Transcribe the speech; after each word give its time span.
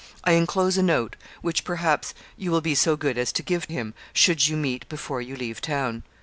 I 0.23 0.31
enclose 0.31 0.77
a 0.79 0.81
note, 0.81 1.15
which, 1.43 1.63
perhaps, 1.63 2.15
you 2.35 2.49
will 2.49 2.59
be 2.59 2.73
so 2.73 2.95
good 2.97 3.19
as 3.19 3.31
to 3.33 3.43
give 3.43 3.65
him, 3.65 3.93
should 4.13 4.47
you 4.47 4.57
meet 4.57 4.89
before 4.89 5.21
you 5.21 5.35
leave 5.35 5.61
town.' 5.61 6.01